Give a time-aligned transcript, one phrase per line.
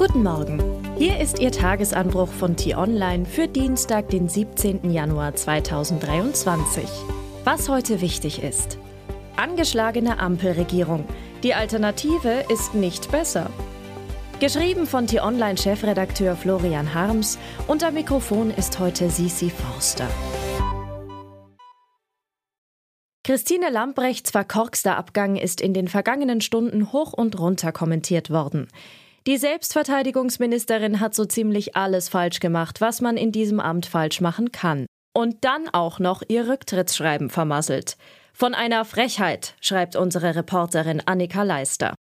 [0.00, 0.62] Guten Morgen.
[0.96, 4.90] Hier ist Ihr Tagesanbruch von T-Online für Dienstag, den 17.
[4.90, 6.84] Januar 2023.
[7.44, 8.78] Was heute wichtig ist.
[9.36, 11.04] Angeschlagene Ampelregierung.
[11.42, 13.50] Die Alternative ist nicht besser.
[14.40, 17.38] Geschrieben von T-Online-Chefredakteur Florian Harms.
[17.68, 20.08] Unter Mikrofon ist heute Sisi Forster.
[23.22, 28.66] Christine Lambrechts verkorkster Abgang ist in den vergangenen Stunden hoch und runter kommentiert worden.
[29.26, 34.50] Die Selbstverteidigungsministerin hat so ziemlich alles falsch gemacht, was man in diesem Amt falsch machen
[34.50, 34.86] kann.
[35.14, 37.98] Und dann auch noch ihr Rücktrittsschreiben vermasselt.
[38.32, 41.94] Von einer Frechheit, schreibt unsere Reporterin Annika Leister.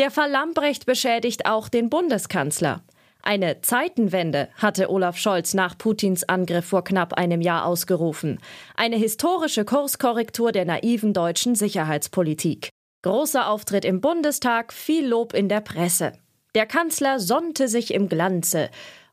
[0.00, 2.82] Der Fall Lambrecht beschädigt auch den Bundeskanzler.
[3.22, 8.40] Eine Zeitenwende hatte Olaf Scholz nach Putins Angriff vor knapp einem Jahr ausgerufen.
[8.74, 12.70] Eine historische Kurskorrektur der naiven deutschen Sicherheitspolitik.
[13.02, 16.14] Großer Auftritt im Bundestag, viel Lob in der Presse.
[16.54, 18.70] Der Kanzler sonnte sich im Glanze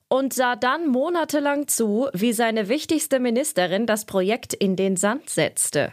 [0.10, 5.92] und sah dann monatelang zu, wie seine wichtigste Ministerin das Projekt in den Sand setzte.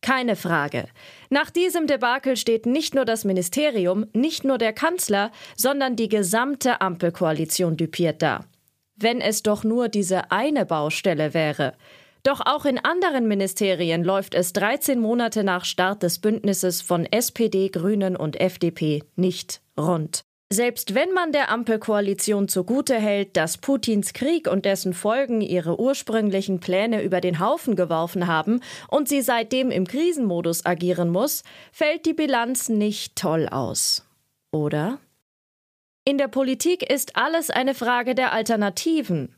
[0.00, 0.86] Keine Frage.
[1.28, 6.80] Nach diesem Debakel steht nicht nur das Ministerium, nicht nur der Kanzler, sondern die gesamte
[6.80, 8.44] Ampelkoalition düpiert da.
[8.94, 11.74] Wenn es doch nur diese eine Baustelle wäre.
[12.22, 17.68] Doch auch in anderen Ministerien läuft es 13 Monate nach Start des Bündnisses von SPD,
[17.68, 20.22] Grünen und FDP nicht rund.
[20.50, 26.58] Selbst wenn man der Ampelkoalition zugute hält, dass Putins Krieg und dessen Folgen ihre ursprünglichen
[26.58, 32.14] Pläne über den Haufen geworfen haben und sie seitdem im Krisenmodus agieren muss, fällt die
[32.14, 34.06] Bilanz nicht toll aus.
[34.50, 34.98] Oder?
[36.06, 39.34] In der Politik ist alles eine Frage der Alternativen.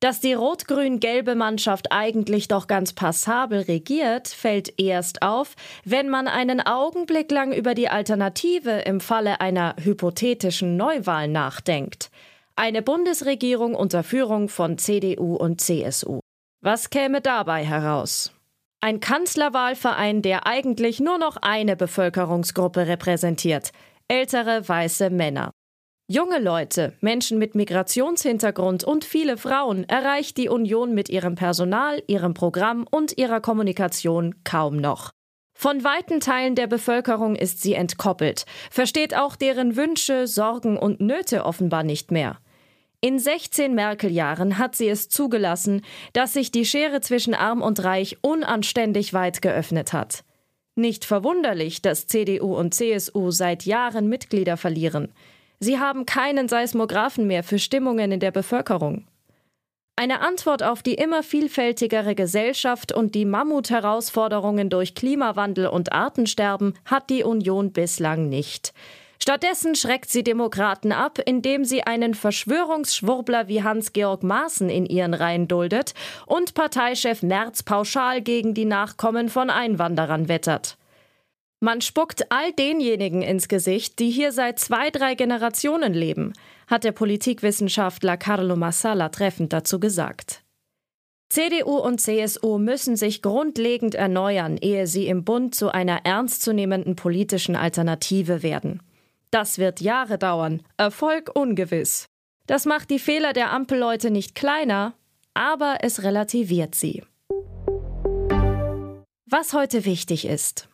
[0.00, 6.62] Dass die rot-grün-gelbe Mannschaft eigentlich doch ganz passabel regiert, fällt erst auf, wenn man einen
[6.62, 12.10] Augenblick lang über die Alternative im Falle einer hypothetischen Neuwahl nachdenkt.
[12.56, 16.20] Eine Bundesregierung unter Führung von CDU und CSU.
[16.62, 18.32] Was käme dabei heraus?
[18.80, 23.72] Ein Kanzlerwahlverein, der eigentlich nur noch eine Bevölkerungsgruppe repräsentiert,
[24.08, 25.50] ältere weiße Männer.
[26.12, 32.34] Junge Leute, Menschen mit Migrationshintergrund und viele Frauen erreicht die Union mit ihrem Personal, ihrem
[32.34, 35.12] Programm und ihrer Kommunikation kaum noch.
[35.56, 41.44] Von weiten Teilen der Bevölkerung ist sie entkoppelt, versteht auch deren Wünsche, Sorgen und Nöte
[41.44, 42.38] offenbar nicht mehr.
[43.00, 45.82] In 16 Merkel-Jahren hat sie es zugelassen,
[46.12, 50.24] dass sich die Schere zwischen Arm und Reich unanständig weit geöffnet hat.
[50.74, 55.12] Nicht verwunderlich, dass CDU und CSU seit Jahren Mitglieder verlieren.
[55.60, 59.06] Sie haben keinen Seismographen mehr für Stimmungen in der Bevölkerung.
[59.94, 67.10] Eine Antwort auf die immer vielfältigere Gesellschaft und die Mammut-Herausforderungen durch Klimawandel und Artensterben hat
[67.10, 68.72] die Union bislang nicht.
[69.22, 75.46] Stattdessen schreckt sie Demokraten ab, indem sie einen Verschwörungsschwurbler wie Hans-Georg Maaßen in ihren Reihen
[75.46, 75.92] duldet
[76.24, 80.78] und Parteichef Merz pauschal gegen die Nachkommen von Einwanderern wettert.
[81.62, 86.32] Man spuckt all denjenigen ins Gesicht, die hier seit zwei, drei Generationen leben,
[86.66, 90.42] hat der Politikwissenschaftler Carlo Massala treffend dazu gesagt.
[91.28, 97.56] CDU und CSU müssen sich grundlegend erneuern, ehe sie im Bund zu einer ernstzunehmenden politischen
[97.56, 98.82] Alternative werden.
[99.30, 102.06] Das wird Jahre dauern, Erfolg ungewiss.
[102.46, 104.94] Das macht die Fehler der Ampelleute nicht kleiner,
[105.34, 107.04] aber es relativiert sie.
[109.26, 110.69] Was heute wichtig ist.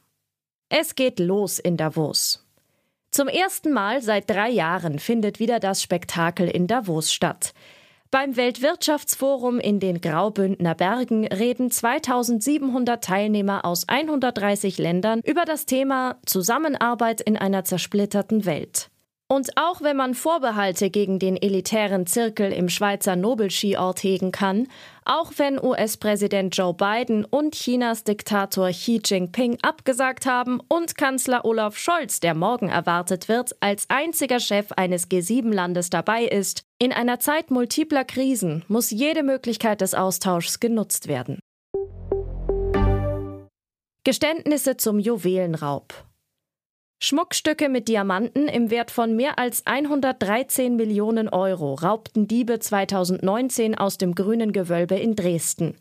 [0.69, 2.44] Es geht los in Davos.
[3.12, 7.54] Zum ersten Mal seit drei Jahren findet wieder das Spektakel in Davos statt.
[8.10, 16.16] Beim Weltwirtschaftsforum in den Graubündner Bergen reden 2700 Teilnehmer aus 130 Ländern über das Thema
[16.27, 18.91] Zusammenarbeit in einer zersplitterten Welt.
[19.29, 24.69] Und auch wenn man Vorbehalte gegen den elitären Zirkel im Schweizer Nobelskiort hegen kann,
[25.05, 31.77] auch wenn US-Präsident Joe Biden und Chinas Diktator Xi Jinping abgesagt haben und Kanzler Olaf
[31.77, 37.51] Scholz, der morgen erwartet wird, als einziger Chef eines G7-Landes dabei ist, in einer Zeit
[37.51, 41.41] multipler Krisen muss jede Möglichkeit des Austauschs genutzt werden.
[44.05, 46.07] Geständnisse zum Juwelenraub.
[46.98, 53.98] Schmuckstücke mit Diamanten im Wert von mehr als 113 Millionen Euro raubten Diebe 2019 aus
[53.98, 55.77] dem grünen Gewölbe in Dresden.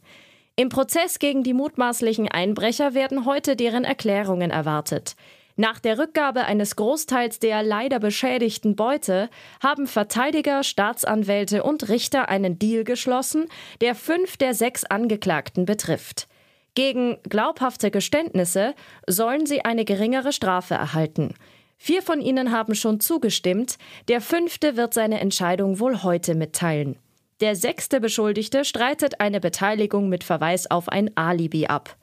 [0.57, 5.15] Im Prozess gegen die mutmaßlichen Einbrecher werden heute deren Erklärungen erwartet.
[5.55, 9.29] Nach der Rückgabe eines Großteils der leider beschädigten Beute
[9.63, 13.45] haben Verteidiger, Staatsanwälte und Richter einen Deal geschlossen,
[13.79, 16.27] der fünf der sechs Angeklagten betrifft.
[16.75, 18.75] Gegen glaubhafte Geständnisse
[19.07, 21.33] sollen sie eine geringere Strafe erhalten.
[21.77, 23.77] Vier von ihnen haben schon zugestimmt,
[24.07, 26.97] der fünfte wird seine Entscheidung wohl heute mitteilen.
[27.41, 31.97] Der sechste Beschuldigte streitet eine Beteiligung mit Verweis auf ein Alibi ab.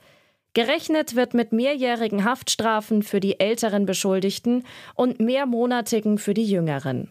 [0.55, 4.65] Gerechnet wird mit mehrjährigen Haftstrafen für die älteren Beschuldigten
[4.95, 7.11] und mehrmonatigen für die jüngeren.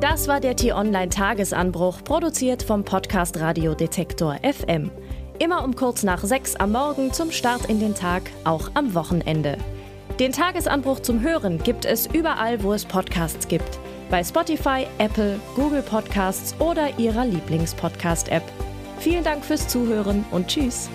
[0.00, 4.90] Das war der T-Online-Tagesanbruch, produziert vom Podcast Radio Detektor FM.
[5.42, 9.56] Immer um kurz nach sechs am Morgen zum Start in den Tag, auch am Wochenende.
[10.18, 13.78] Den Tagesanbruch zum Hören gibt es überall, wo es Podcasts gibt.
[14.10, 18.42] Bei Spotify, Apple, Google Podcasts oder Ihrer Lieblingspodcast-App.
[18.98, 20.90] Vielen Dank fürs Zuhören und Tschüss.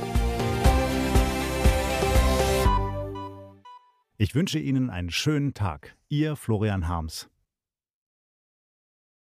[4.18, 5.96] Ich wünsche Ihnen einen schönen Tag.
[6.08, 7.30] Ihr Florian Harms.